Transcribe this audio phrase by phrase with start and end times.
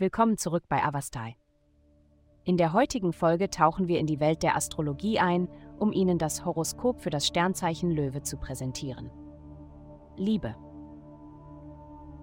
[0.00, 1.36] Willkommen zurück bei Avastai.
[2.44, 5.46] In der heutigen Folge tauchen wir in die Welt der Astrologie ein,
[5.78, 9.10] um Ihnen das Horoskop für das Sternzeichen Löwe zu präsentieren.
[10.16, 10.56] Liebe.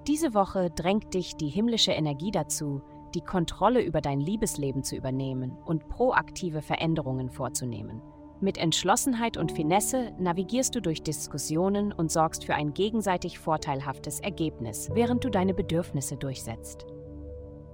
[0.08, 2.82] Diese Woche drängt dich die himmlische Energie dazu,
[3.14, 8.02] die Kontrolle über dein Liebesleben zu übernehmen und proaktive Veränderungen vorzunehmen.
[8.42, 14.90] Mit Entschlossenheit und Finesse navigierst du durch Diskussionen und sorgst für ein gegenseitig vorteilhaftes Ergebnis,
[14.96, 16.88] während du deine Bedürfnisse durchsetzt.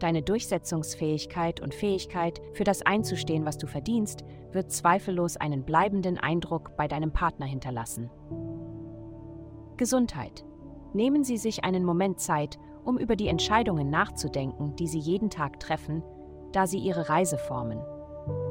[0.04, 6.76] Deine Durchsetzungsfähigkeit und Fähigkeit, für das einzustehen, was du verdienst, wird zweifellos einen bleibenden Eindruck
[6.76, 8.10] bei deinem Partner hinterlassen.
[9.78, 10.44] Gesundheit.
[10.92, 15.62] Nehmen Sie sich einen Moment Zeit, um über die Entscheidungen nachzudenken, die Sie jeden Tag
[15.62, 16.04] treffen,
[16.52, 17.80] da sie Ihre Reise formen.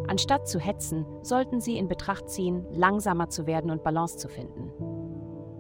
[0.09, 4.70] Anstatt zu hetzen, sollten Sie in Betracht ziehen, langsamer zu werden und Balance zu finden.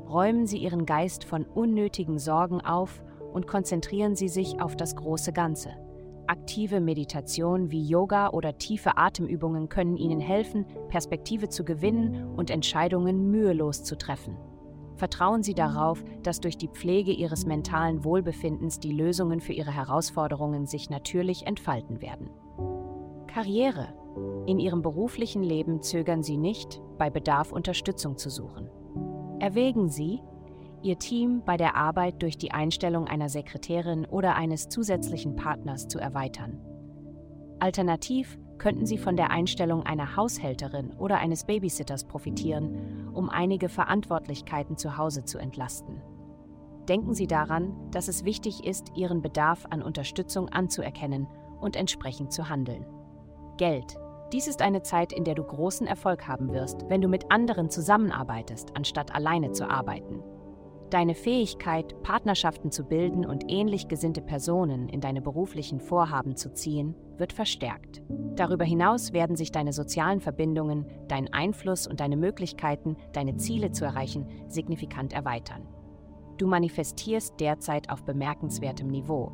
[0.08, 5.32] Räumen Sie Ihren Geist von unnötigen Sorgen auf und konzentrieren Sie sich auf das große
[5.32, 5.70] Ganze.
[6.26, 13.30] Aktive Meditation wie Yoga oder tiefe Atemübungen können Ihnen helfen, Perspektive zu gewinnen und Entscheidungen
[13.30, 14.36] mühelos zu treffen.
[14.96, 20.66] Vertrauen Sie darauf, dass durch die Pflege Ihres mentalen Wohlbefindens die Lösungen für Ihre Herausforderungen
[20.66, 22.30] sich natürlich entfalten werden.
[23.26, 23.88] Karriere.
[24.46, 28.68] In Ihrem beruflichen Leben zögern Sie nicht, bei Bedarf Unterstützung zu suchen.
[29.40, 30.20] Erwägen Sie,
[30.82, 36.00] Ihr Team bei der Arbeit durch die Einstellung einer Sekretärin oder eines zusätzlichen Partners zu
[36.00, 36.60] erweitern.
[37.60, 44.76] Alternativ könnten Sie von der Einstellung einer Haushälterin oder eines Babysitters profitieren, um einige Verantwortlichkeiten
[44.76, 46.02] zu Hause zu entlasten.
[46.88, 51.28] Denken Sie daran, dass es wichtig ist, Ihren Bedarf an Unterstützung anzuerkennen
[51.60, 52.84] und entsprechend zu handeln.
[53.56, 53.96] Geld.
[54.32, 57.70] Dies ist eine Zeit, in der du großen Erfolg haben wirst, wenn du mit anderen
[57.70, 60.22] zusammenarbeitest, anstatt alleine zu arbeiten.
[60.92, 66.94] Deine Fähigkeit, Partnerschaften zu bilden und ähnlich gesinnte Personen in deine beruflichen Vorhaben zu ziehen,
[67.16, 68.02] wird verstärkt.
[68.36, 73.86] Darüber hinaus werden sich deine sozialen Verbindungen, dein Einfluss und deine Möglichkeiten, deine Ziele zu
[73.86, 75.66] erreichen, signifikant erweitern.
[76.36, 79.32] Du manifestierst derzeit auf bemerkenswertem Niveau,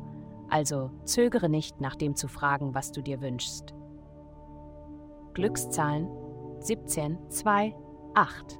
[0.49, 3.75] also zögere nicht nach dem zu fragen, was du dir wünschst.
[5.33, 6.07] Glückszahlen
[6.61, 7.75] 17, 2,
[8.13, 8.59] 8.